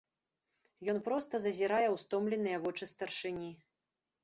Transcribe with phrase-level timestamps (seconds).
[0.93, 3.55] Ён проста зазірае ў стомленыя вочы старшыні.